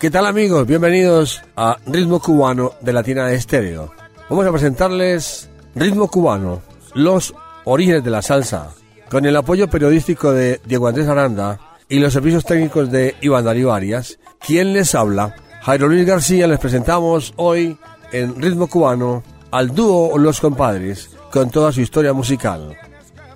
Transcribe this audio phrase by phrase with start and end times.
[0.00, 0.66] ¿Qué tal amigos?
[0.66, 3.92] Bienvenidos a Ritmo Cubano de Latina Estéreo.
[4.30, 6.62] Vamos a presentarles Ritmo Cubano,
[6.94, 7.34] los
[7.66, 8.70] orígenes de la salsa,
[9.10, 13.74] con el apoyo periodístico de Diego Andrés Aranda y los servicios técnicos de Iván Darío
[13.74, 14.18] Arias.
[14.38, 15.34] ¿Quién les habla?
[15.60, 17.76] Jairo Luis García les presentamos hoy
[18.10, 22.74] en Ritmo Cubano al dúo Los Compadres con toda su historia musical.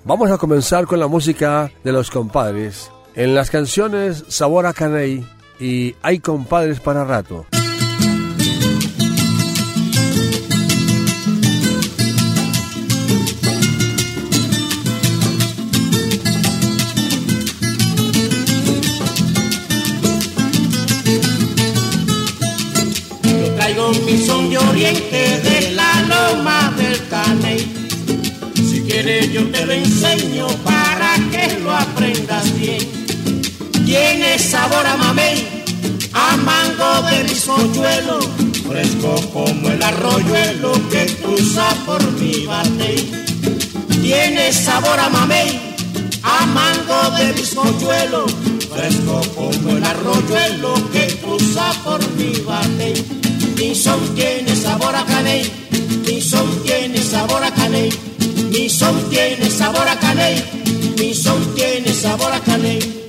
[0.03, 5.23] Vamos a comenzar con la música de Los Compadres en las canciones Sabor a Caney
[5.59, 7.45] y Hay Compadres para Rato.
[23.23, 27.59] Yo traigo mi son de oriente de la loma del Caney.
[28.55, 33.04] Si quieres yo te lo enseño para que lo aprendas bien.
[33.85, 35.63] Tiene sabor a mamey,
[36.11, 38.19] a mango de bizcochuelo,
[38.67, 43.25] fresco como el arroyuelo que cruza por mi batey.
[44.01, 45.75] Tiene sabor a mamey,
[46.23, 48.25] a mango de bizcochuelo,
[48.73, 53.05] fresco como el arroyuelo que cruza por mi batey.
[53.55, 55.43] Mi son tiene sabor a caney,
[56.07, 57.93] mi son tiene sabor a caney,
[58.49, 60.43] mi son tiene sabor a caney,
[60.97, 63.04] mi son tiene sabor a caney.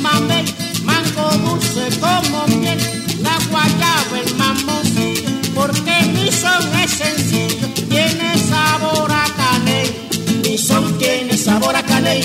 [0.00, 0.44] El mamey,
[0.84, 2.78] mango dulce como miel,
[3.22, 10.08] la guayaba el mamoncillo, porque mi son es sencillo, tiene sabor a caney.
[10.42, 12.22] Mi son tiene sabor a caney,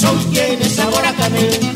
[0.00, 1.69] son tiene sabor a caney.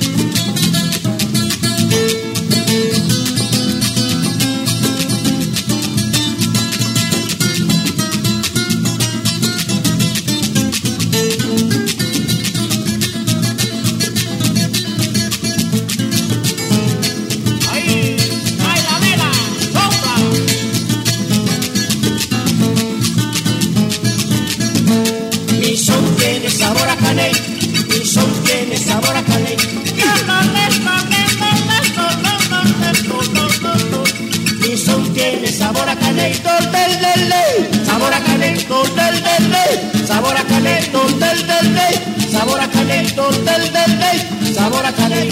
[36.43, 41.47] Del del ley, sabor a caney, tol del del ley, sabor a caney, tol del
[41.47, 45.31] del ley, sabor a caney, tol del del ley, sabor a caney.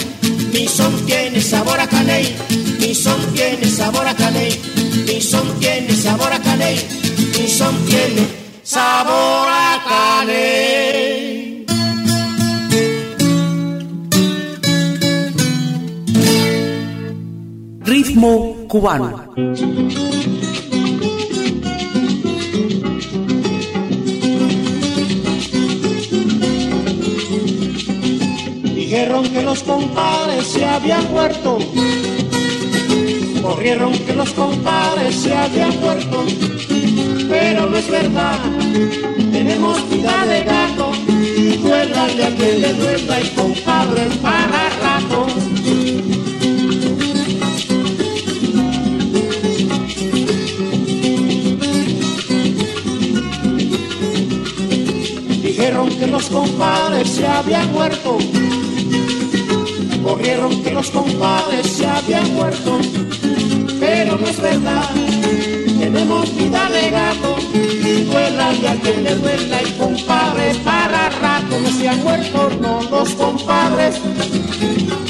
[0.52, 2.36] Mi son tiene sabor a caney,
[2.78, 4.60] mi son tiene sabor a caney,
[5.06, 6.76] mi son tiene sabor a caney,
[7.38, 8.26] mi son tiene
[8.62, 11.66] sabor a caney.
[17.84, 19.34] Ritmo cubano.
[29.52, 31.58] Los compadres se habían muerto.
[33.42, 36.24] Corrieron que los compadres se habían muerto.
[37.28, 38.38] Pero no es verdad.
[39.30, 40.92] Tenemos vida de gato.
[41.62, 45.26] Duélale a quien le duela y compadre para rato.
[55.42, 58.16] Dijeron que los compadres se habían muerto.
[60.02, 62.78] Corrieron que los compadres se habían muerto.
[63.80, 64.90] Pero no es verdad.
[65.78, 71.60] Tenemos vida de gato y duela y a quien le duela el compadre para rato
[71.60, 74.00] no se han muerto no los compadres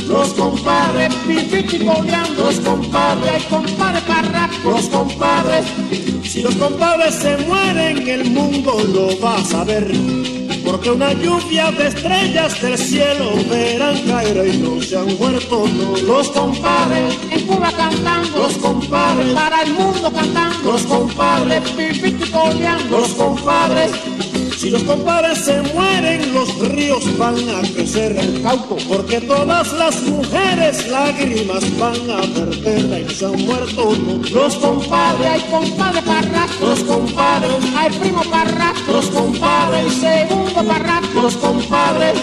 [0.09, 5.67] los compadres pipiti los compadres compadre para los compadres
[6.25, 11.89] si los compadres se mueren el mundo lo va a saber porque una lluvia de
[11.89, 15.67] estrellas del cielo verán caer y no se han muerto
[16.07, 18.39] los compadres en Cuba cantando.
[18.39, 20.73] Los compadres para el mundo cantando.
[20.73, 22.31] Los compadres pipiti
[22.91, 23.93] los compadres
[24.63, 30.01] si los compadres se mueren, los ríos van a crecer el cauco, porque todas las
[30.05, 33.93] mujeres lágrimas van a verter y se han muerto
[34.33, 35.27] los compadres.
[35.27, 37.57] Hay compadre parra, los compadres.
[37.77, 39.95] Hay primo parra, los compadres.
[39.95, 42.21] Segundo parra, los compadres.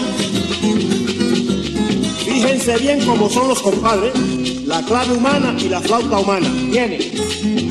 [2.24, 4.14] Fíjense bien cómo son los compadres,
[4.64, 6.48] la clave humana y la flauta humana.
[6.70, 7.69] Viene.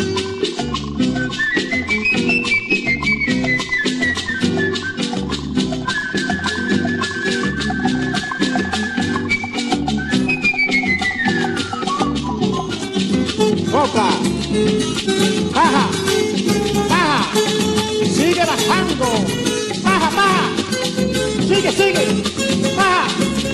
[21.80, 23.08] Sigue, baja,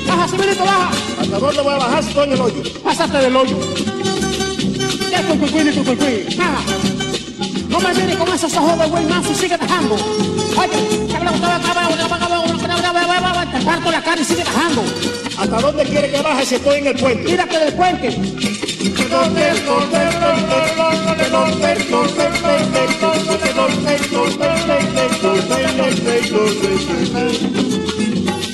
[0.07, 0.89] baja, Simonito, baja.
[1.21, 2.63] ¿Hasta dónde voy a bajar si estoy en el hoyo?
[2.83, 3.57] Pásate del hoyo.
[5.11, 6.61] Ya, cuicuí, baja.
[7.69, 9.95] No me mires con esos ojos de buen manso y sigue bajando.
[9.95, 11.07] Oye,
[13.51, 14.83] te parto la cara y sigue bajando.
[15.37, 17.23] ¿Hasta dónde quiere que baje si estoy en el puente?
[17.25, 18.09] Tírate del puente.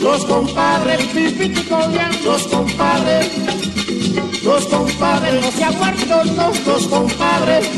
[0.02, 1.00] Los compadres,
[2.26, 3.32] los compadres,
[4.44, 5.46] los compadres.
[5.46, 7.70] No se han muerto, no, los compadres,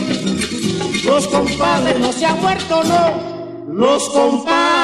[1.03, 1.99] los compadres.
[1.99, 4.83] No se han muerto, no, los compadres.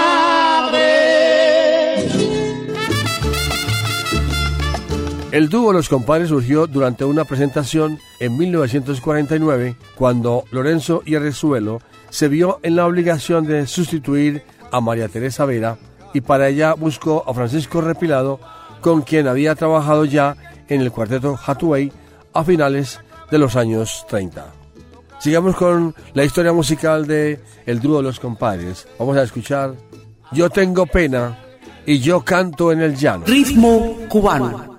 [5.31, 12.59] El dúo Los Compadres surgió durante una presentación en 1949 cuando Lorenzo Hierrezuelo se vio
[12.63, 15.77] en la obligación de sustituir a María Teresa Vera
[16.13, 18.39] y para ella buscó a Francisco Repilado
[18.81, 20.35] con quien había trabajado ya
[20.67, 21.91] en el cuarteto Hathaway
[22.33, 24.45] a finales de los años 30.
[25.19, 28.87] Sigamos con la historia musical de El dúo Los Compadres.
[28.97, 29.73] Vamos a escuchar
[30.31, 31.37] Yo tengo pena
[31.85, 33.25] y yo canto en el llano.
[33.25, 34.78] Ritmo cubano.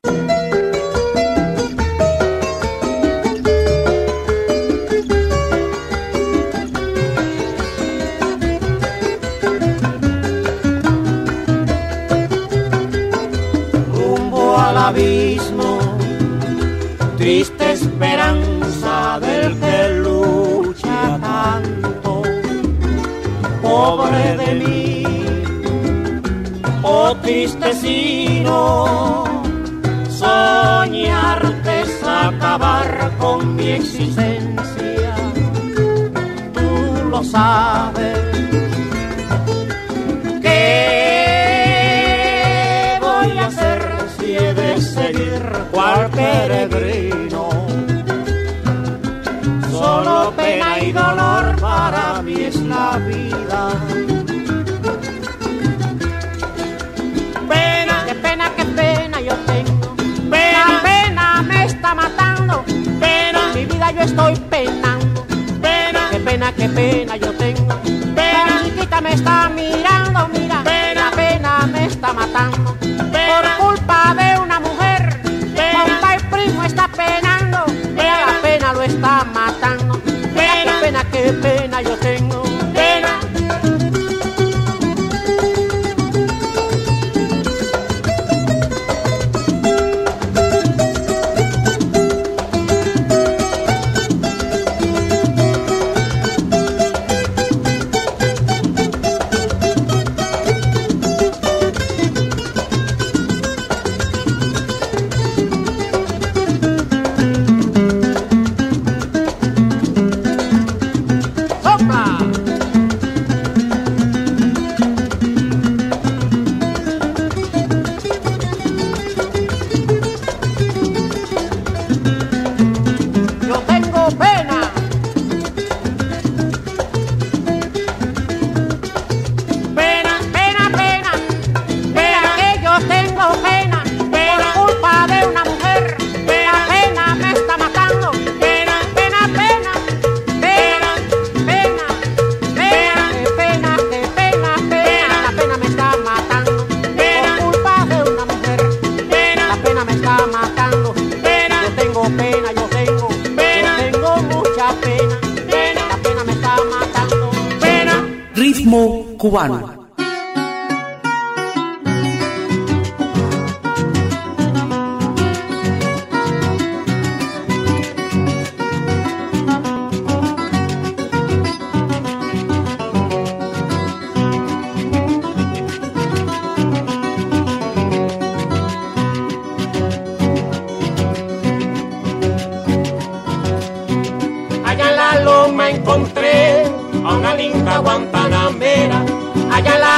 [14.90, 15.78] Abismo,
[17.16, 22.22] triste esperanza del que lucha tanto,
[23.62, 25.04] pobre de mí,
[26.82, 28.64] oh tristecino,
[30.08, 35.14] soñarte es acabar con mi existencia,
[36.52, 38.18] tú lo sabes.
[40.42, 41.19] Que
[45.72, 47.48] cual peregrino.
[49.70, 53.70] Solo pena y dolor para mí es la vida.
[57.48, 59.96] Pena, qué pena, qué pena yo tengo.
[60.30, 62.64] Pena, pena me está matando.
[63.00, 65.26] Pena, mi vida yo estoy penando.
[65.60, 67.74] Pena, qué pena, qué pena yo tengo.
[68.14, 69.69] Pena, chiquita me está mirando,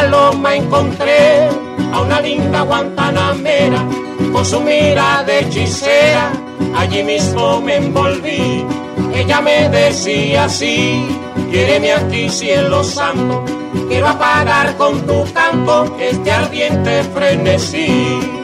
[0.03, 1.49] Allá en la loma encontré
[1.93, 3.87] a una linda guantanamera.
[4.33, 6.33] Con su mira de hechicera,
[6.77, 8.67] allí mismo me envolví.
[9.15, 11.07] Ella me decía así,
[11.51, 13.45] quiéreme aquí cielo santo.
[13.89, 18.42] Quiero apagar con tu canto este ardiente frenesí.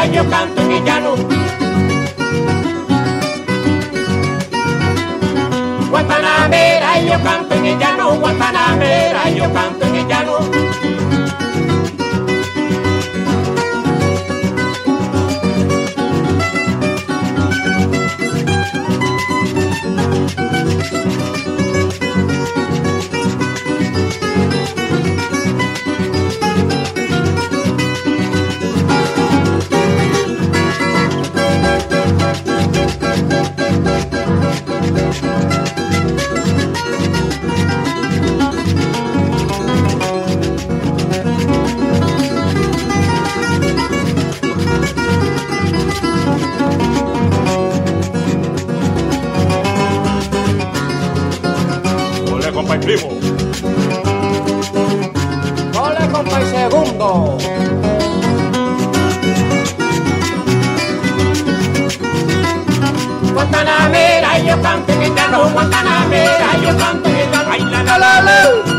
[0.00, 1.14] Guantanamera, yo canto en el llano.
[5.90, 9.79] Guantanamera, yo canto en el llano, Guantanamera, yo canto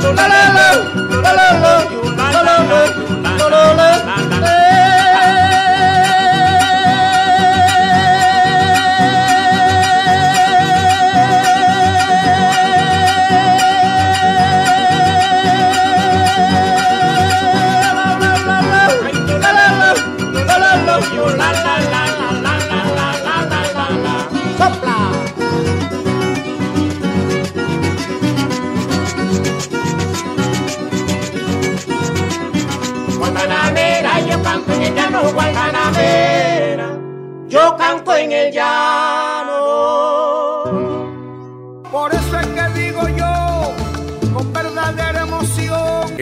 [0.01, 0.40] cuando la.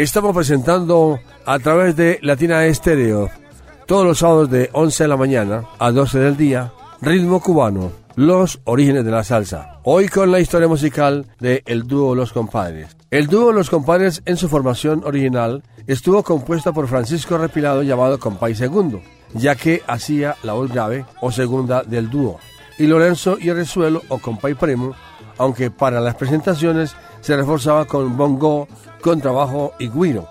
[0.10, 3.30] Estamos presentando a través de Latina Estéreo
[3.86, 8.60] todos los sábados de 11 de la mañana a 12 del día, ritmo cubano, los
[8.63, 9.78] orígenes de la salsa.
[9.84, 12.98] Hoy con la historia musical de el dúo Los Compadres.
[13.12, 18.56] El dúo Los Compadres en su formación original estuvo compuesta por Francisco Repilado llamado Compay
[18.56, 19.01] Segundo,
[19.36, 22.39] ya que hacía la voz grave o segunda del dúo,
[22.80, 24.96] y Lorenzo y Resuelo o Compay Primo,
[25.39, 28.67] aunque para las presentaciones se reforzaba con bongo,
[29.01, 30.27] contrabajo y guiro.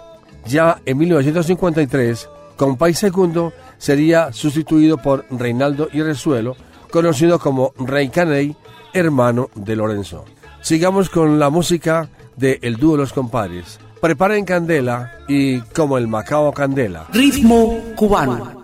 [0.47, 6.57] Ya en 1953, Compay Segundo sería sustituido por Reinaldo y Resuelo,
[6.91, 8.57] conocido como Rey Caney,
[8.93, 10.25] hermano de Lorenzo.
[10.61, 13.81] Sigamos con la música de El Dúo Los Compadres.
[14.01, 17.07] Preparen candela y como el Macao Candela.
[17.13, 18.63] Ritmo cubano.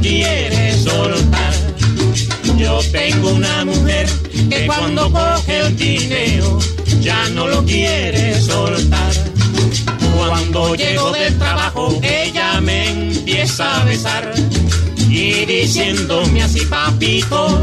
[0.00, 1.54] Quiere soltar.
[2.56, 4.06] Yo tengo una mujer
[4.48, 6.58] que cuando coge el dinero
[7.00, 9.12] ya no lo quiere soltar.
[10.16, 14.32] Cuando llego del trabajo ella me empieza a besar
[15.08, 17.60] y diciéndome así papito,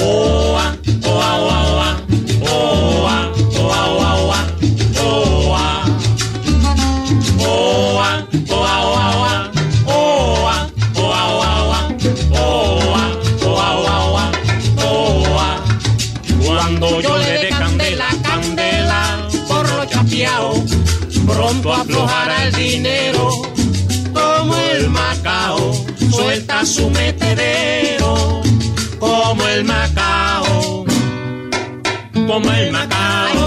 [0.00, 2.01] oa, oa, oa, oa,
[26.64, 28.40] su metedero,
[28.98, 30.84] como el macao,
[32.14, 33.41] como el macao.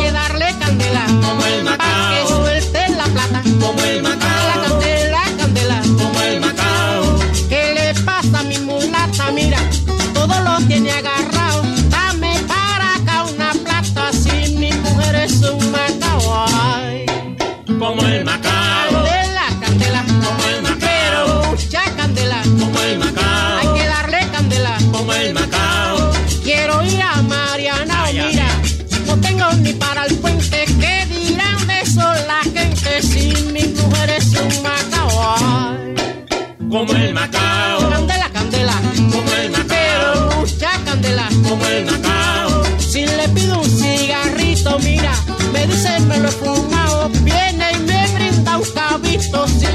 [36.76, 38.74] Como el macao, candela, candela,
[39.10, 41.30] como el macao, pero mucha candela.
[41.48, 45.14] como el macao, Si le pido un cigarrito, mira,
[45.54, 47.10] me dice me lo he fumado.
[47.24, 49.66] Viene y me brinda un cabito si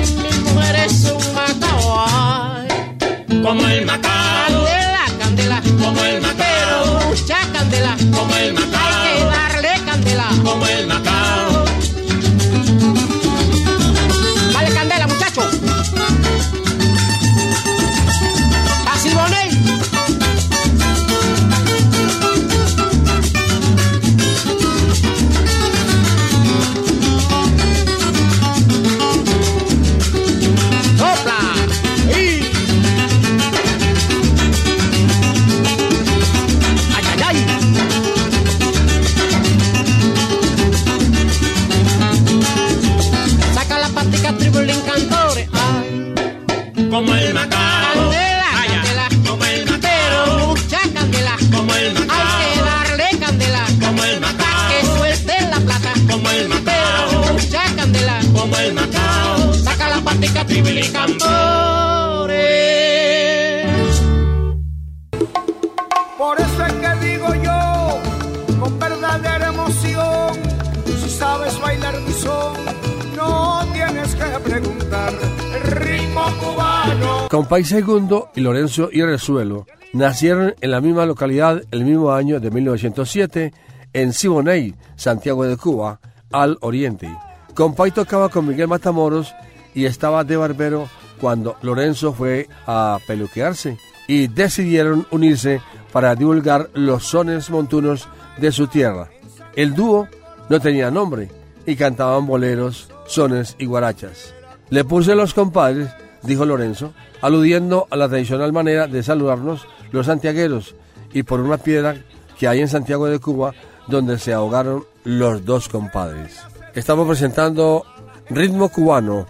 [77.61, 83.53] Compay Segundo y Lorenzo Irresuelo nacieron en la misma localidad el mismo año de 1907
[83.93, 86.01] en Siboney, Santiago de Cuba,
[86.33, 87.15] al oriente.
[87.55, 89.35] Compay tocaba con Miguel Matamoros
[89.75, 90.89] y estaba de barbero
[91.21, 93.77] cuando Lorenzo fue a peluquearse
[94.09, 95.61] y decidieron unirse
[95.93, 99.11] para divulgar los sones montunos de su tierra.
[99.55, 100.09] El dúo
[100.49, 101.29] no tenía nombre
[101.67, 104.33] y cantaban boleros, sones y guarachas.
[104.71, 105.91] Le puse los compadres,
[106.23, 110.75] dijo Lorenzo, aludiendo a la tradicional manera de saludarnos los santiagueros
[111.13, 111.97] y por una piedra
[112.39, 113.53] que hay en Santiago de Cuba
[113.87, 116.41] donde se ahogaron los dos compadres.
[116.75, 117.85] Estamos presentando
[118.29, 119.27] Ritmo Cubano,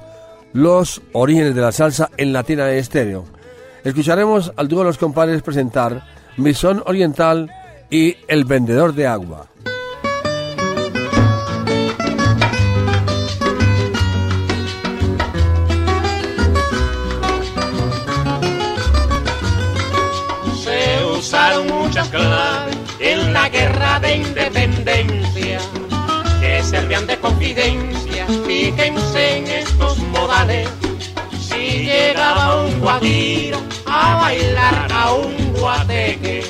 [0.53, 3.25] los orígenes de la salsa en Latina de Estéreo.
[3.83, 6.05] Escucharemos al dúo de los compadres presentar
[6.37, 7.51] Misón Oriental
[7.89, 9.50] y El Vendedor de Agua.
[27.07, 28.27] De confidencia.
[28.47, 30.69] Fíjense en estos modales.
[31.41, 36.45] Si llegaba un guajiro a bailar a un guateque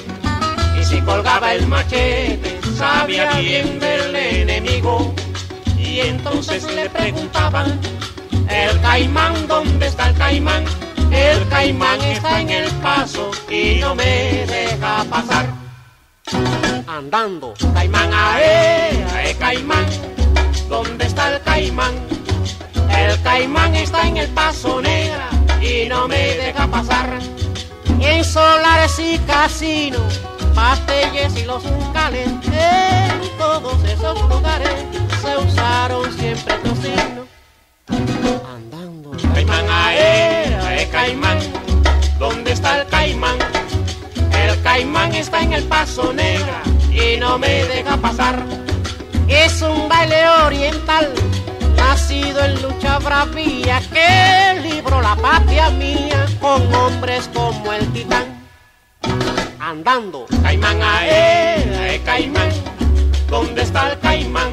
[0.78, 5.14] y si colgaba el machete sabía bien del enemigo
[5.76, 7.78] y entonces le preguntaban
[8.48, 10.64] el caimán, ¿dónde está el caimán?
[11.12, 15.46] El caimán está en el paso y no me deja pasar.
[16.86, 19.84] Andando, caimán, ae, ae, caimán,
[20.70, 21.94] ¿dónde está el caimán?
[22.96, 25.28] El caimán está en el paso negra
[25.60, 27.18] y no me deja pasar.
[28.00, 30.20] En solares y casinos,
[30.54, 34.76] pastelles y los bucales, en todos esos lugares
[35.20, 37.26] se usaron siempre tocino.
[37.88, 39.10] Andando.
[39.34, 41.38] Caimán, ae, ae, caimán,
[42.18, 43.36] ¿dónde está el caimán?
[44.32, 48.42] El caimán está en el paso negra y no me deja pasar.
[49.30, 50.26] Es un baile
[53.24, 58.24] bravía, que libró la patria mía con hombres como el titán.
[59.58, 60.26] Andando.
[60.42, 62.50] Caimán, ae, caimán,
[63.28, 64.52] ¿dónde está el caimán?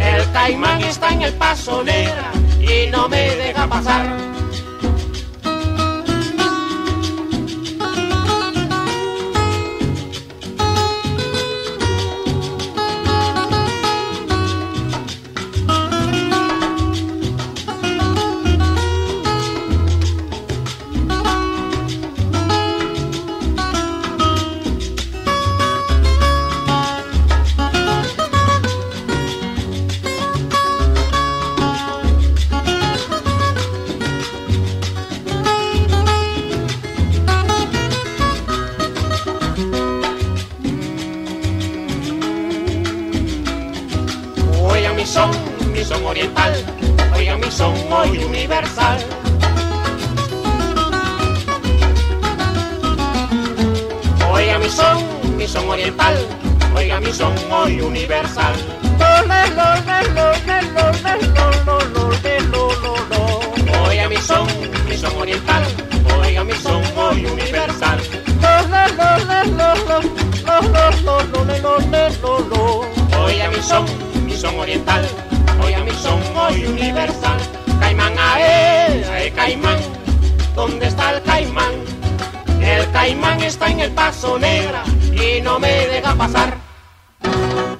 [0.00, 4.37] El caimán está en el paso negra y no me deja pasar.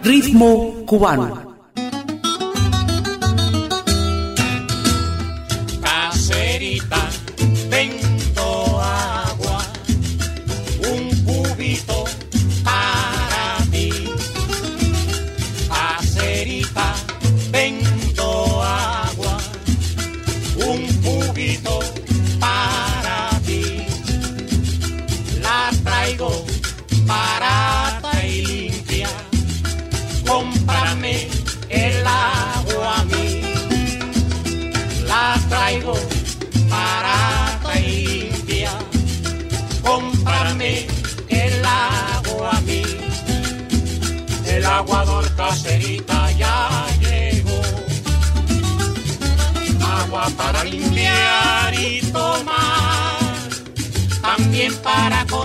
[0.03, 1.48] Ritmo cubano.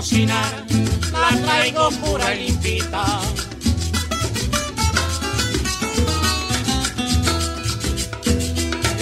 [0.06, 3.22] La traigo pura y limpita.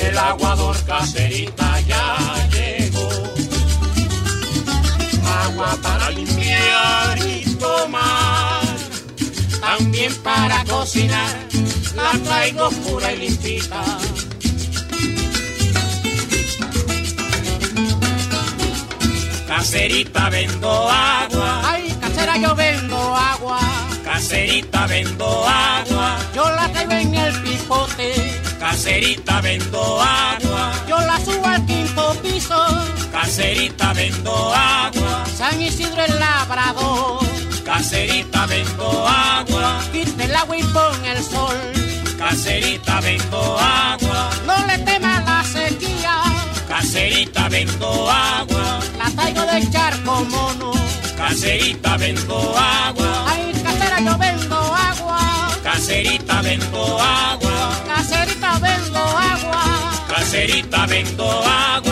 [0.01, 2.17] el aguador caserita ya
[2.53, 3.09] llegó.
[5.43, 8.77] Agua para limpiar y tomar,
[9.61, 11.35] también para cocinar,
[11.97, 13.83] la traigo pura y limpita.
[19.55, 23.61] Caserita vendo agua, Ay, casera, yo vendo agua.
[24.03, 28.15] caserita vendo agua, Yo la traigo en el pipote.
[28.59, 32.65] caserita vendo agua, Yo la subo al quinto piso.
[33.13, 35.25] caserita vendo agua.
[35.37, 37.21] San Isidro el labrador.
[37.63, 41.59] Caserita vendo agua, Quita el agua y pon el sol.
[42.19, 46.23] caserita vendo agua, No le temas la sequía.
[46.67, 48.81] caserita vendo agua,
[49.45, 50.73] La traigo de charco mono.
[51.17, 55.19] caserita vendo agua, Ay, casera, yo vendo agua.
[55.63, 59.65] caserita vendo agua, Caserita, vendo agua.
[60.09, 61.92] caserita vendo agua.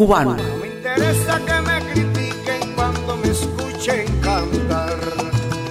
[0.00, 0.34] Cubano.
[0.34, 4.98] No me interesa que me critiquen cuando me escuchen cantar.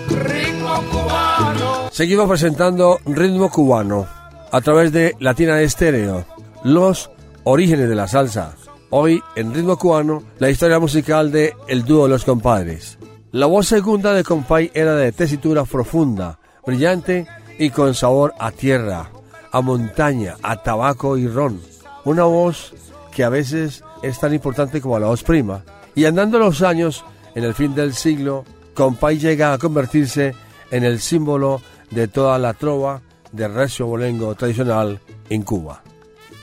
[0.08, 1.90] Ritmo cubano.
[1.92, 4.06] Seguimos presentando Ritmo Cubano
[4.52, 6.26] a través de Latina Estéreo,
[6.64, 7.10] los
[7.44, 8.54] orígenes de la salsa.
[8.92, 13.00] Hoy en Ritmo Cubano, la historia musical de El dúo de los compadres.
[13.32, 16.38] La voz segunda de Compay era de tesitura profunda,
[16.68, 17.26] brillante
[17.58, 19.10] y con sabor a tierra,
[19.52, 21.60] a montaña, a tabaco y ron.
[22.06, 22.76] Una voz
[23.12, 25.64] que a veces es tan importante como la voz prima.
[25.96, 27.04] Y andando los años,
[27.36, 30.34] en el fin del siglo, Compay llega a convertirse
[30.72, 35.82] en el símbolo de toda la trova de recio bolengo tradicional en Cuba.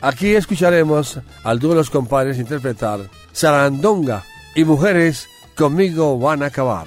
[0.00, 3.00] Aquí escucharemos al dúo de los compadres interpretar
[3.32, 6.86] Sarandonga y Mujeres conmigo van a acabar.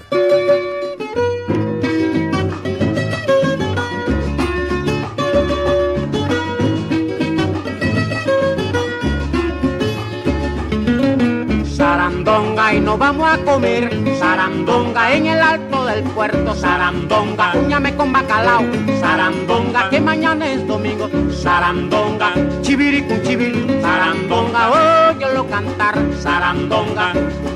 [12.99, 18.63] Vamos a comer Sarandonga en el alto del puerto Sarandonga, uñame con bacalao
[18.99, 27.13] Sarandonga, que mañana es domingo Sarandonga, chiviri con chiviri Sarandonga, óyelo cantar Sarandonga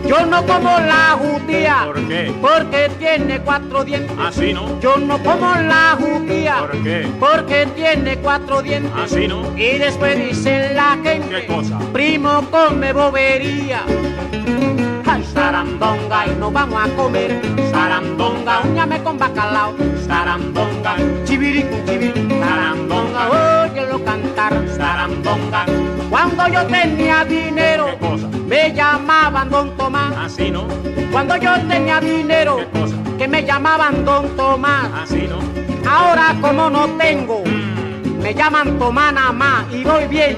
[0.08, 2.34] Yo no como la judía ¿Por qué?
[2.41, 7.08] Porque tiene cuatro dientes Así no, Yo no como la judía ¿Por qué?
[7.19, 9.43] Porque tiene cuatro dientes así no.
[9.58, 11.77] y después dice la gente, ¿Qué cosa?
[11.91, 13.82] primo come bobería.
[15.34, 17.39] Sarandonga y nos vamos a comer.
[17.71, 19.73] Sarandonga, uñame con bacalao.
[20.08, 20.95] Sarandonga,
[21.26, 22.28] chiviri con chiviri.
[22.39, 23.30] Sarandonga,
[23.65, 24.54] óyelo cantar.
[24.76, 25.65] Sarandonga.
[26.10, 28.28] Cuando yo tenía dinero, ¿Qué cosa?
[28.47, 30.13] me llamaban Don Tomás.
[30.17, 30.67] Así no,
[31.12, 32.95] Cuando yo tenía dinero, ¿Qué cosa?
[33.17, 34.89] que me llamaban Don Tomás.
[35.04, 35.39] así no.
[35.89, 37.43] Ahora como no tengo,
[38.21, 40.38] me llaman Tomana más y voy bien.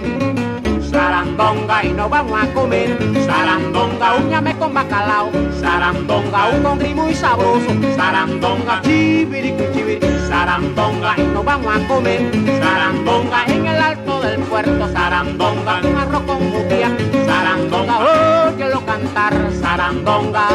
[0.95, 2.97] Sarandonga y nos vamos a comer.
[3.25, 5.29] Sarandonga, uñame con bacalao.
[5.59, 7.67] Sarandonga, un congri muy sabroso.
[7.97, 9.99] Sarandonga, chiviri chiviri.
[10.29, 12.31] Sarandonga y nos vamos a comer.
[12.61, 14.87] Sarandonga en el alto del puerto.
[14.93, 16.89] Sarandonga, un arroz con judía.
[17.27, 17.95] Sarandonga,
[18.47, 19.33] óyelo cantar.
[19.59, 20.47] Sarandonga.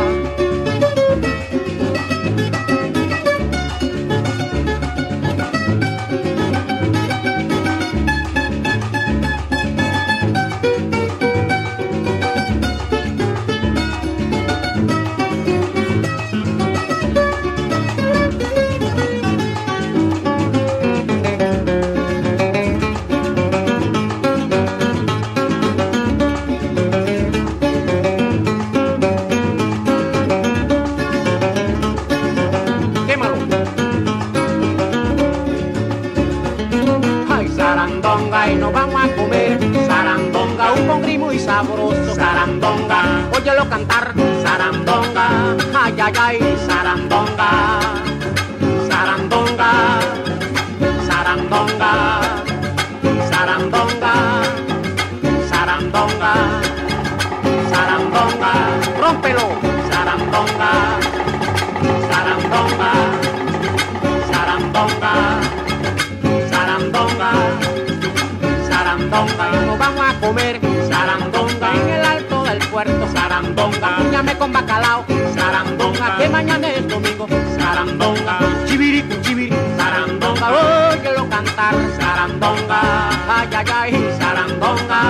[73.12, 77.26] Sarandonga, uñame con bacalao, sarandonga, que mañana es domingo,
[77.58, 82.80] sarandonga, chiviri con chiviri, sarandonga, óyelo cantar, sarandonga,
[83.28, 85.00] ay, ay, ay, sarandonga,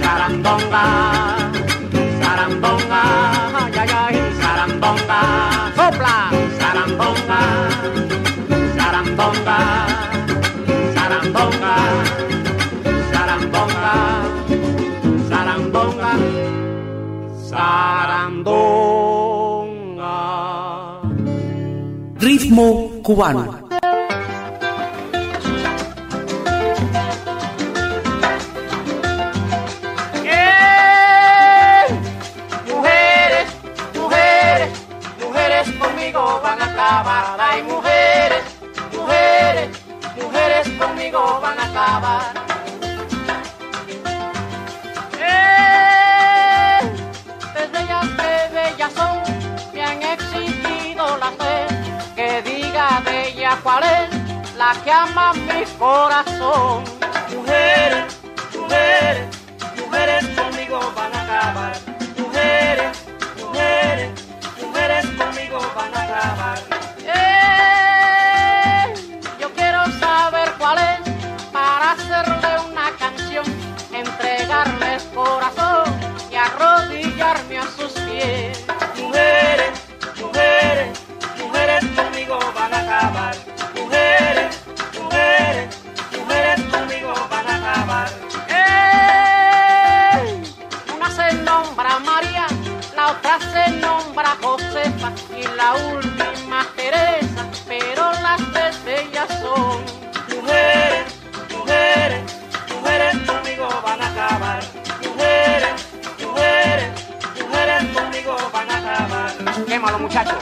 [0.00, 0.84] sarandonga,
[2.20, 3.02] sarandonga,
[3.64, 5.20] ay, ay, ay, sarandonga,
[5.76, 7.40] sopla, sarandonga,
[8.76, 9.58] sarandonga,
[10.94, 11.74] sarandonga,
[17.52, 18.48] sarandonga.
[22.18, 23.61] Ritmo cubano.
[53.62, 56.84] Cuál es la que ama mi corazón.
[57.34, 58.18] Mujeres,
[58.54, 59.28] mujeres,
[59.78, 61.81] mujeres conmigo van a acabar.
[95.62, 99.84] La última Teresa, pero las tres ellas son
[100.34, 101.14] Mujeres,
[101.56, 102.22] mujeres,
[102.74, 104.62] mujeres conmigo van a acabar.
[105.06, 105.86] Mujeres,
[106.20, 106.90] mujeres,
[107.40, 109.64] mujeres conmigo van a acabar.
[109.66, 110.38] Quémalo, muchachos.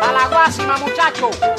[0.00, 1.51] Pa' la guásima, muchacho.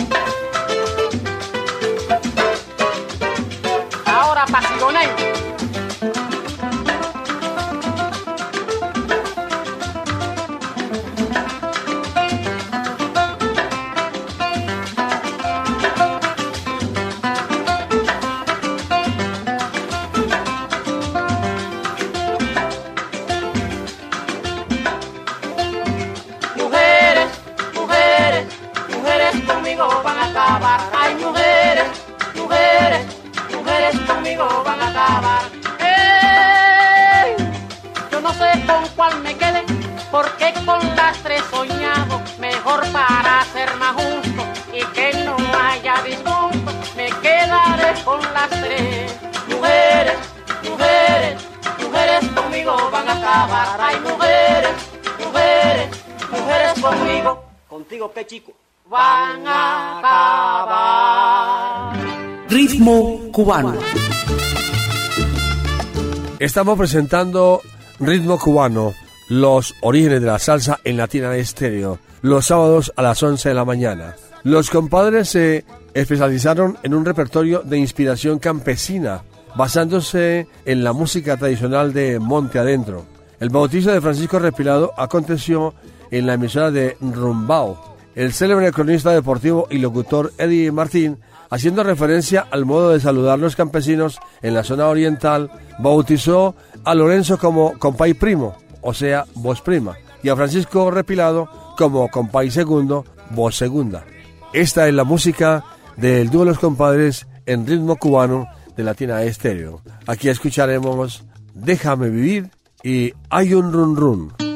[66.39, 67.59] Estamos presentando
[67.99, 68.93] Ritmo Cubano,
[69.27, 73.65] los orígenes de la salsa en Latina Estéreo, los sábados a las 11 de la
[73.65, 74.15] mañana.
[74.43, 79.23] Los compadres se especializaron en un repertorio de inspiración campesina,
[79.55, 83.05] basándose en la música tradicional de Monte Adentro.
[83.41, 85.73] El bautizo de Francisco Repilado aconteció
[86.11, 87.97] en la emisora de Rumbao.
[88.15, 91.17] El célebre cronista deportivo y locutor Eddie Martín,
[91.53, 97.37] haciendo referencia al modo de saludar los campesinos en la zona oriental, bautizó a Lorenzo
[97.37, 101.47] como compay primo, o sea, voz prima, y a Francisco Repilado
[101.77, 104.03] como compay segundo, voz segunda.
[104.51, 105.63] Esta es la música
[105.95, 109.83] del dúo Los Compadres en ritmo cubano de Latina Estéreo.
[110.07, 111.23] Aquí escucharemos
[111.53, 112.49] Déjame vivir
[112.81, 114.52] y Hay un run run.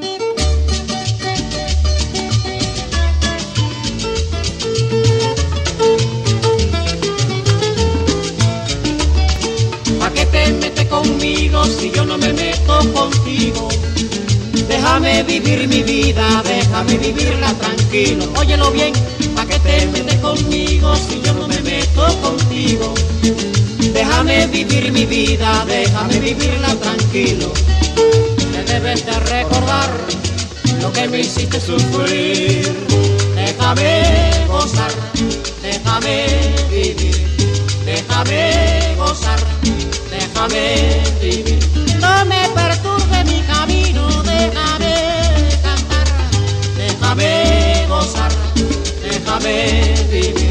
[11.66, 13.70] Si yo no me meto contigo?
[14.68, 18.26] Déjame vivir mi vida, déjame vivirla tranquilo.
[18.38, 18.93] Óyelo bien,
[19.36, 22.93] ¿pa' qué te metes conmigo si yo no me meto contigo?
[23.93, 27.51] Déjame vivir mi vida, déjame vivirla tranquilo.
[28.51, 29.89] Te debes de recordar
[30.82, 32.72] lo que me hiciste sufrir.
[33.36, 34.01] Déjame
[34.47, 34.91] gozar,
[35.62, 36.26] déjame
[36.70, 37.28] vivir,
[37.86, 39.39] déjame gozar,
[40.38, 41.59] déjame vivir.
[41.99, 46.07] No me perturbe mi camino, déjame cantar,
[46.77, 48.31] déjame gozar,
[49.01, 50.46] déjame vivir.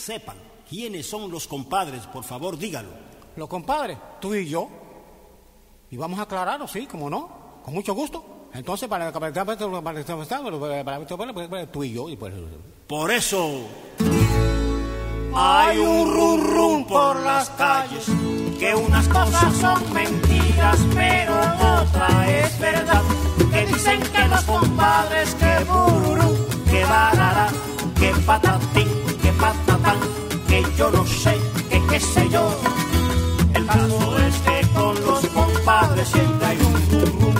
[0.00, 0.36] Sepan
[0.68, 2.90] quiénes son los compadres, por favor dígalo.
[3.36, 4.68] Los compadres, tú y yo.
[5.90, 8.48] Y vamos a aclararlo, sí, como no, con mucho gusto.
[8.52, 12.32] Entonces, para para- para- para- para- para- para- tú y yo, y pues,
[12.88, 13.60] por eso
[15.34, 18.06] hay un rum rum por las calles,
[18.58, 23.02] que unas cosas son mentiras, pero otra es verdad.
[23.52, 27.48] Que dicen que los compadres, que bururú, que barará,
[27.98, 28.88] que patatín,
[29.40, 29.98] patatán,
[30.48, 31.36] que yo no sé,
[31.70, 32.44] que qué sé yo.
[33.54, 37.34] El caso es que con los compadres siempre hay un rum rum.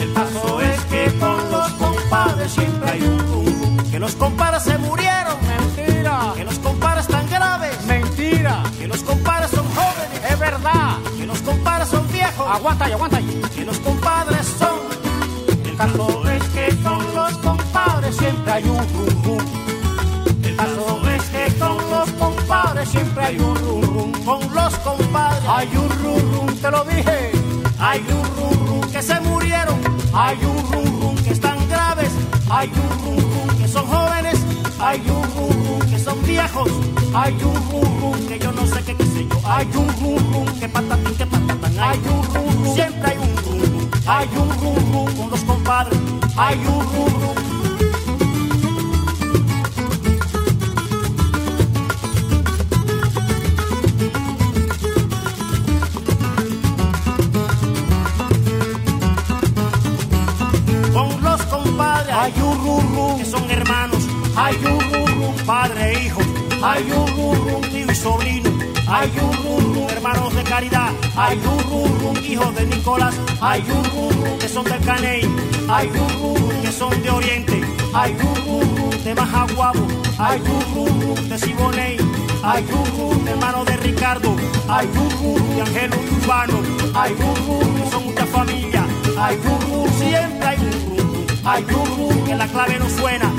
[0.00, 3.90] El caso es que con los compadres siempre hay un rum rum.
[3.90, 9.50] Que los compadres se murieron, Mentira, que los compadres están graves, mentira, que los compadres
[9.50, 10.96] son jóvenes, es verdad.
[11.16, 13.42] que los compadres son viejos, Aguanta ahí, aguanta ahí.
[13.54, 14.78] que los compadres son.
[15.64, 19.17] El caso es que con los compadres siempre hay un rum
[23.28, 24.12] hay un rum.
[24.24, 27.32] Con los compadres Hay un rum te lo dije.
[27.78, 29.78] hay un rum que se murieron,
[30.12, 32.10] hay un rum que están graves,
[32.50, 34.38] hay un rum que son jóvenes,
[34.80, 36.70] hay un rum que son viejos,
[37.14, 40.68] hay un rum que yo no sé qué qué sé yo, hay un rum que
[40.68, 45.40] patatín que patatán, hay un rum siempre hay un rum hay un rum con los
[45.44, 45.98] compadres,
[46.36, 47.57] hay un rum
[62.28, 64.06] hay un rum que son hermanos,
[64.36, 66.20] hay un rum padre e hijo,
[66.62, 68.50] hay un rum tío y sobrino,
[68.86, 74.38] hay un rum hermanos de caridad, hay un rum hijos de Nicolás, hay un rum
[74.38, 75.22] que son del Caney,
[75.70, 77.62] hay un que son de Oriente,
[77.94, 79.86] hay un de Majaguabo,
[80.18, 80.42] hay
[80.76, 81.96] un de Siboney,
[82.42, 84.36] hay un hermano de Ricardo,
[84.68, 86.60] hay un de Angelo Urbano,
[86.94, 88.84] hay un que son muchas familias,
[89.16, 90.77] hay un siempre hay un
[91.56, 93.32] un rum que la clave no suena,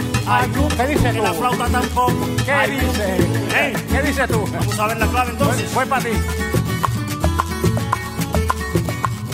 [0.76, 3.20] ¿Qué dices que la flauta tampoco, ¿Qué dices?
[3.56, 3.74] ¿Eh?
[3.90, 4.46] ¿Qué dices tú?
[4.52, 5.70] Vamos a ver la clave entonces.
[5.72, 6.10] Fue para ti.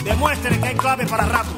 [0.03, 1.49] Demuestren que hay clave para rato.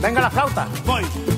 [0.00, 0.68] Venga la flauta.
[0.84, 1.31] Voy.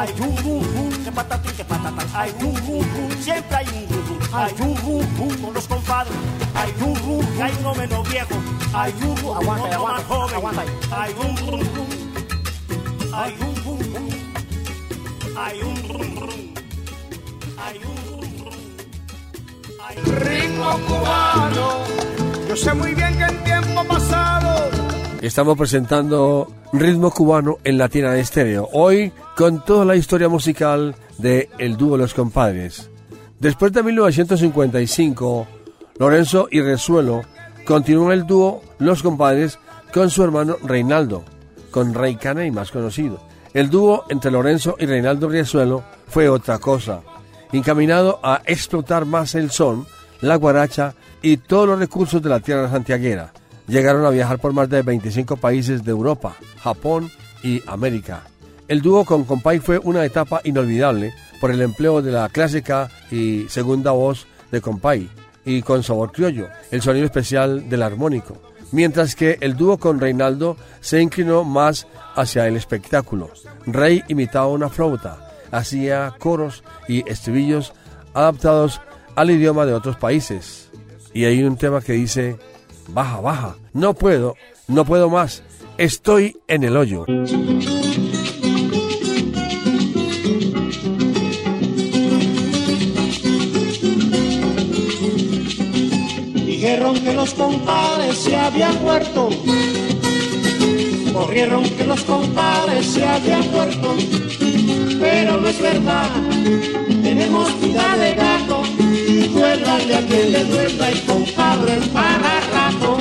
[0.00, 2.08] Hay un rum rum que patatín que patatán.
[2.14, 2.54] Hay un
[3.20, 4.18] siempre hay un rum.
[4.32, 6.16] Hay un con los compadres.
[6.54, 6.94] Hay un
[7.36, 8.34] que hay uno menos viejo.
[8.72, 10.34] Hay un rum Aguanta otro más aguanta, joven.
[10.36, 10.62] aguanta.
[10.90, 11.88] Hay un rum rum.
[13.12, 14.08] Hay un rum rum.
[15.36, 15.76] Hay un.
[17.58, 18.00] Hay un.
[19.84, 21.84] Hay un Ritmo cubano.
[22.48, 24.70] Yo sé muy bien que en tiempo pasado
[25.20, 28.68] Estamos presentando Ritmo Cubano en Latina Estéreo.
[28.72, 32.90] Hoy con toda la historia musical de El Dúo Los Compadres.
[33.40, 35.48] Después de 1955,
[35.98, 37.22] Lorenzo y Resuelo
[37.64, 39.58] continuó el dúo Los Compadres
[39.92, 41.24] con su hermano Reinaldo,
[41.72, 43.20] con Rey Caney más conocido.
[43.52, 47.00] El dúo entre Lorenzo y Reinaldo Riesuelo fue otra cosa,
[47.52, 49.86] encaminado a explotar más el son,
[50.20, 53.32] la guaracha y todos los recursos de la tierra santiaguera.
[53.70, 57.08] Llegaron a viajar por más de 25 países de Europa, Japón
[57.44, 58.24] y América.
[58.66, 63.46] El dúo con Compay fue una etapa inolvidable por el empleo de la clásica y
[63.48, 65.08] segunda voz de Compay
[65.44, 68.42] y con sabor criollo, el sonido especial del armónico,
[68.72, 73.30] mientras que el dúo con Reinaldo se inclinó más hacia el espectáculo.
[73.66, 77.72] Rey imitaba una flauta, hacía coros y estribillos
[78.14, 78.80] adaptados
[79.14, 80.70] al idioma de otros países.
[81.14, 82.36] Y hay un tema que dice,
[82.88, 84.36] baja, baja, no puedo,
[84.68, 85.42] no puedo más,
[85.78, 87.04] estoy en el hoyo.
[96.60, 99.30] Dijeron que los compadres se habían muerto.
[101.12, 103.96] Corrieron que los compadres se habían muerto.
[105.00, 106.10] Pero no es verdad.
[107.02, 108.59] Tenemos vida de gato
[109.32, 112.98] duélale a quien le duela y compadre para rato.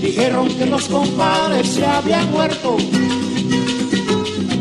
[0.00, 2.76] Dijeron que los compadres se habían muerto.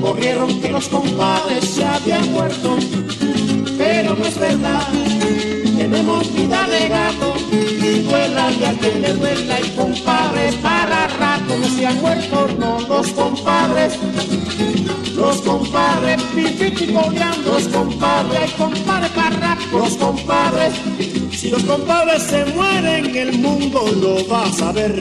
[0.02, 2.78] Corrieron que los compadres se habían muerto.
[3.78, 4.88] Pero no es verdad,
[5.78, 7.27] tenemos vida de gato
[8.08, 13.08] duela ya que le duela y compadres para rato no se han muerto, no los
[13.12, 13.94] compadres.
[15.16, 16.22] Los compadres,
[16.94, 20.74] coleando, los compadres, hay compadres para los compadres.
[21.32, 25.00] Si los compadres se mueren, el mundo lo va a saber.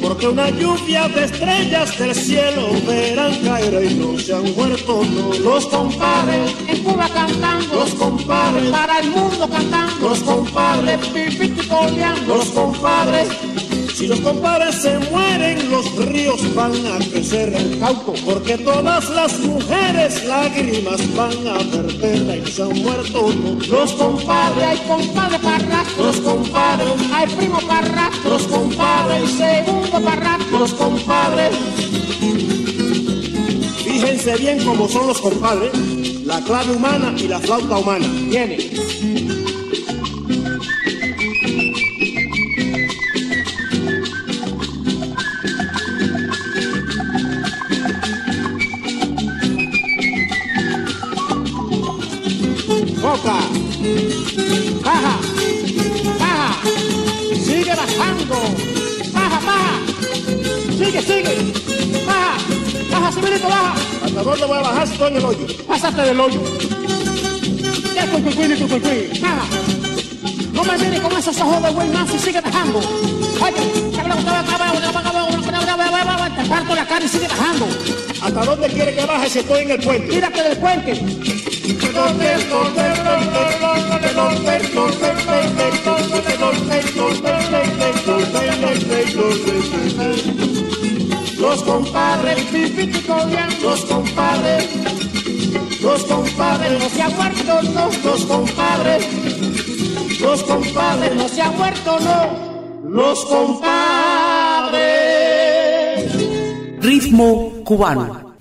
[0.00, 5.34] Porque una lluvia de estrellas del cielo verán caer y no se han muerto no.
[5.38, 6.54] los compadres.
[6.86, 8.70] Cuba cantando, los compadres.
[8.70, 11.04] Para el mundo cantando, los compadres.
[11.08, 13.28] Pipiti coleando, los compadres.
[13.96, 19.36] Si los compadres se mueren, los ríos van a crecer el cauco, porque todas las
[19.40, 23.32] mujeres lágrimas van a verter y se han muerto
[23.68, 24.64] los compadres.
[24.64, 26.92] Hay compadre para los compadres.
[27.12, 29.30] Hay primo para los compadres.
[29.30, 31.52] Segundo para los compadres.
[33.82, 35.72] Fíjense bien cómo son los compadres,
[36.26, 38.06] la clave humana y la flauta humana.
[38.28, 38.58] Viene.
[53.00, 53.38] Boca.
[54.84, 55.18] Baja.
[56.18, 56.60] Baja.
[57.34, 58.36] Sigue bajando.
[59.12, 59.80] Baja, baja.
[60.76, 61.52] Sigue, sigue.
[62.04, 62.36] Baja.
[62.90, 63.95] Baja, civilito, baja.
[64.16, 65.46] ¿Hasta dónde voy a bajar si estoy en el hoyo?
[65.68, 66.40] Pásate del hoyo.
[67.94, 69.20] Ya, cuy, cuy, cuy, cuy.
[69.20, 69.44] Baja.
[70.54, 72.78] No me mires con esos ojos de buen manso y sigue bajando.
[72.78, 73.92] Oye,
[76.34, 77.66] te parto la cara y sigue bajando.
[78.22, 80.08] ¿Hasta dónde quiere que baje si estoy en el puente?
[80.08, 80.92] Tírate del puente.
[91.38, 92.15] Los compadres,
[92.76, 94.68] los compadres,
[95.80, 99.08] los compadres, no se han muerto, no, los compadres,
[100.20, 102.30] los compadres, no se han muerto, no,
[102.88, 104.82] los compadres.
[106.80, 108.34] Ritmo cubano.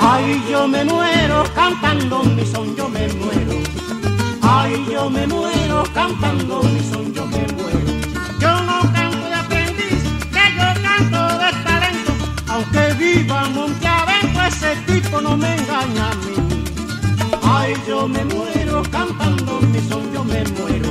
[0.00, 3.52] Ay, yo me muero cantando mi son, yo me muero.
[4.42, 7.80] Ay, yo me muero cantando mi son, yo me muero.
[8.40, 10.02] Yo no canto de aprendiz,
[10.32, 12.12] que yo canto de talento.
[12.48, 16.36] Aunque viva Monte adentro, ese tipo no me engaña a mí.
[17.42, 20.90] Ay, yo me muero cantando mi son, yo me muero.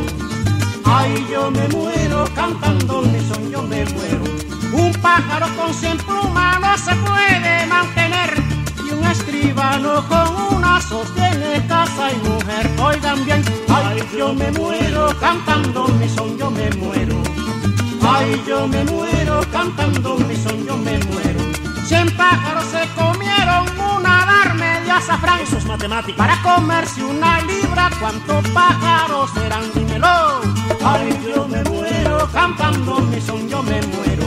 [0.85, 4.23] Ay, yo me muero cantando mi son, yo me muero.
[4.73, 8.06] Un pájaro con cien plumas no se puede mantener
[9.37, 12.69] escribano con una sostiene casa y mujer.
[12.81, 17.15] Oigan bien, ay, yo me muero cantando mi son, yo me muero.
[18.01, 21.39] Ay, yo me muero cantando mi son, yo me muero.
[21.85, 25.39] Cien pájaros se comieron una dar media azafrán.
[25.41, 26.17] Eso es matemática.
[26.17, 29.63] Para comerse una libra, ¿cuántos pájaros serán?
[29.73, 30.41] Dímelo.
[30.83, 34.25] Ay, yo me muero cantando mi son, yo me muero.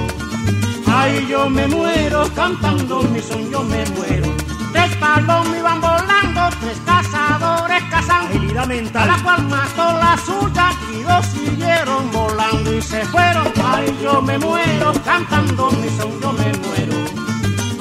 [0.86, 4.39] Ay, yo me muero cantando mi son, yo me muero.
[4.72, 8.28] Tres palomas iban volando, tres cazadores cazando.
[8.28, 9.08] Agilidad mental.
[9.08, 13.52] La cual mató la suya y dos siguieron volando y se fueron.
[13.64, 16.96] Ay, yo me muero cantando mi son, yo me muero.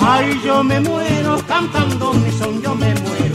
[0.01, 3.28] Ay, yo me muero cantando mi son, yo me muero.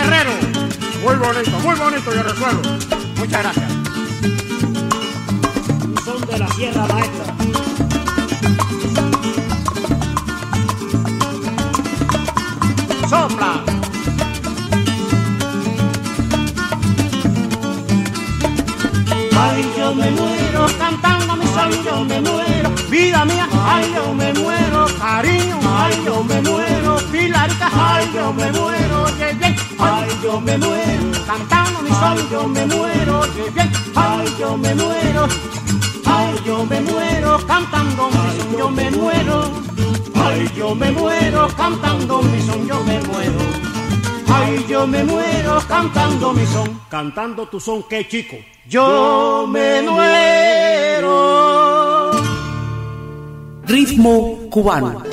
[0.00, 0.30] Guerrero?
[1.02, 2.62] Muy bonito, muy bonito, yo resuelvo.
[3.16, 3.72] Muchas gracias.
[6.04, 7.34] Son de la Sierra Maestra.
[13.08, 13.64] Sopla.
[19.38, 21.29] Ay, yo me muero cantando
[21.60, 22.70] son, yo me muero.
[22.88, 24.86] Vida mía, ay, yo me muero.
[24.98, 26.96] Cariño, ay, yo me muero.
[27.12, 29.06] Pilarita, ay, yo me muero.
[29.18, 29.56] Ye, ye.
[29.78, 33.24] Ay, yo me muero cantando mi son, yo me muero.
[33.34, 33.64] Ye.
[33.94, 35.26] Ay, yo me muero.
[36.06, 39.50] Ay, yo me muero cantando mi son, yo me muero.
[40.14, 43.40] Ay, yo me muero cantando mi son, yo me muero.
[44.32, 46.80] Ay, yo me muero cantando mi son.
[46.88, 48.36] Cantando tu son, qué chico.
[48.66, 50.59] Yo me muero.
[53.70, 55.04] Ritmo cubano.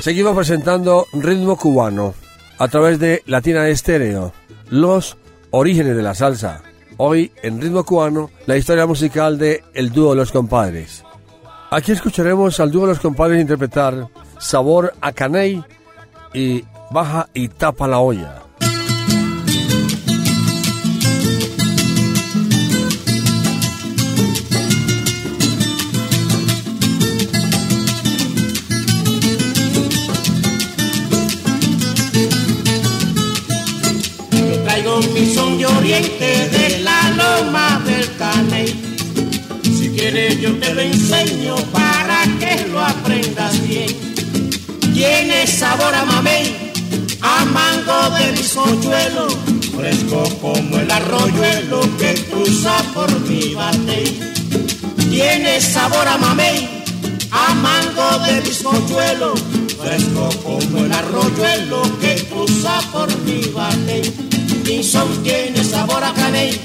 [0.00, 2.14] Seguimos presentando Ritmo Cubano
[2.58, 4.32] a través de Latina Estéreo,
[4.70, 5.16] los
[5.52, 6.62] orígenes de la salsa.
[6.96, 11.04] Hoy en Ritmo Cubano, la historia musical de El Dúo de los Compadres.
[11.70, 14.08] Aquí escucharemos al Dúo de los Compadres interpretar
[14.40, 15.62] Sabor a Caney
[16.32, 18.43] y Baja y Tapa la Olla.
[35.84, 38.68] Oriente de la loma del Caney.
[39.62, 43.90] Si quieres yo te lo enseño para que lo aprendas bien.
[44.94, 46.72] Tiene sabor a mamey,
[47.20, 49.28] a mango de bizcochuelo,
[49.76, 54.34] fresco como el arroyuelo que cruza por mi batey.
[55.10, 56.82] Tiene sabor a mamey,
[57.30, 59.34] a mango de bizcochuelo,
[59.82, 64.33] fresco como el arroyuelo que cruza por mi batey.
[64.64, 66.58] Mi son tiene sabor a caney,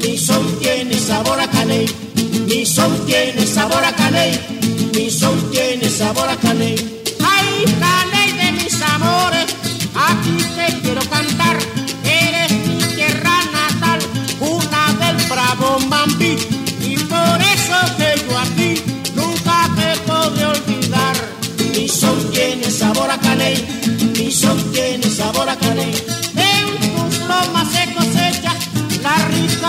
[0.00, 1.86] mi son tiene sabor a caney,
[2.46, 4.38] mi son tiene sabor a caney,
[4.94, 6.74] mi son tiene sabor a caney.
[7.22, 9.46] Ay, caney de mis amores,
[9.94, 11.58] aquí te quiero cantar,
[12.04, 14.00] eres mi tierra natal,
[14.40, 16.36] una del bravo Mambi,
[16.80, 18.82] y por eso que yo a ti
[19.14, 21.16] nunca te podré olvidar.
[21.74, 23.56] Mi son tiene sabor a caney,
[24.18, 24.71] mi son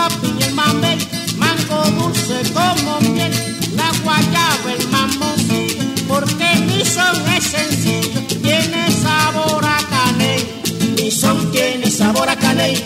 [0.08, 0.98] rica piña el mamey,
[1.36, 3.32] mango dulce como miel,
[3.76, 10.60] la guayaba el mamoncillo, porque mi son es sencillo, tiene sabor a caney.
[10.96, 12.82] Mi son tiene sabor a caney,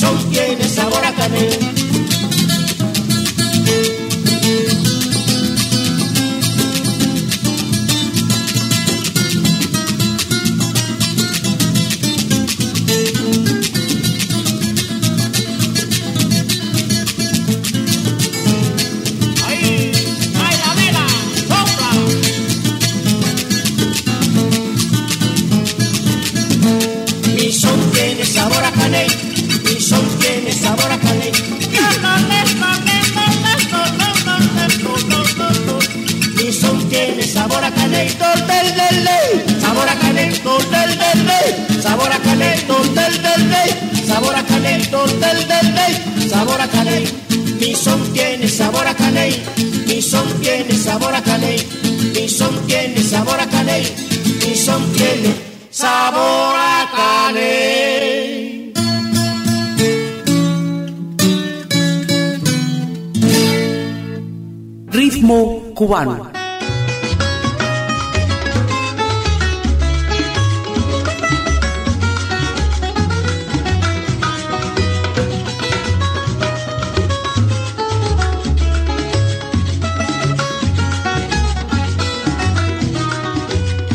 [0.00, 1.59] son tiene sabor a caney.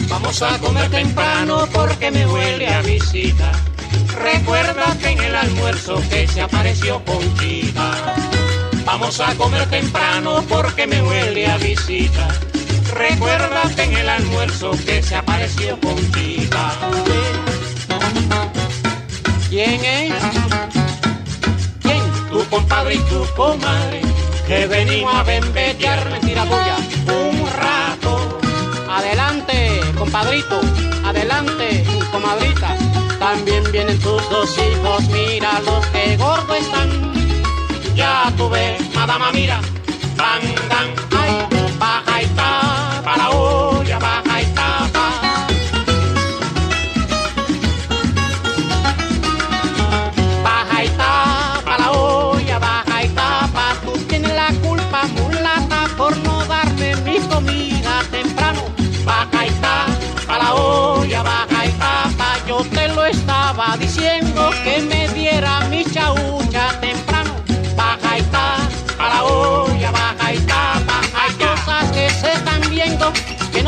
[0.09, 3.53] Vamos a comer temprano porque me huele a visita.
[4.21, 8.44] Recuerda que en el almuerzo que se apareció Conchita.
[8.97, 12.29] Vamos a comer temprano porque me huele a visita.
[12.93, 16.71] Recuerda que en el almuerzo que se apareció Conchita.
[19.49, 20.13] ¿Quién es?
[21.81, 22.01] ¿Quién?
[22.29, 23.99] Tu compadre y tu comadre.
[24.47, 26.77] Que venimos a bembetear mentira tuya
[27.13, 28.39] un rato.
[28.89, 30.61] Adelante, compadrito,
[31.03, 31.83] adelante,
[32.13, 32.77] comadrita.
[33.19, 37.24] También vienen tus dos hijos, mira los que gordos están.
[38.25, 39.61] Ya tú ves, madama, mira,
[40.17, 41.31] van, dan, ay,
[41.77, 43.64] baja y tapa la olla,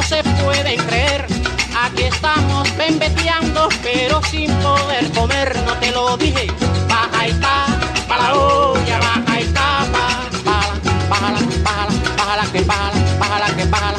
[0.07, 1.25] se pueden creer.
[1.83, 6.47] Aquí estamos pembeteando, pero sin poder comer, no te lo dije.
[6.87, 7.65] Baja y está,
[8.07, 10.79] para la olla, baja y está, bájala,
[11.09, 13.97] bájala, bájala, bájala, que bájala, bájala, que bájala,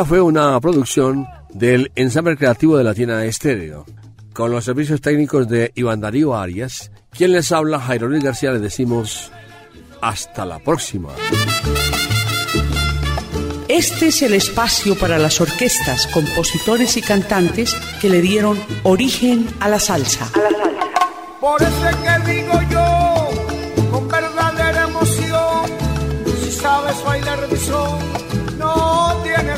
[0.00, 3.84] Esta fue una producción del ensamble creativo de Latina Estéreo,
[4.32, 6.90] con los servicios técnicos de Iván Darío Arias.
[7.10, 9.30] Quien les habla, Jairo Luis García, le decimos
[10.00, 11.10] hasta la próxima.
[13.68, 19.68] Este es el espacio para las orquestas, compositores y cantantes que le dieron origen a
[19.68, 20.30] la salsa.
[21.42, 25.66] Por eso es que digo yo, con verdadera emoción,
[26.42, 28.19] si sabes bailar mi son,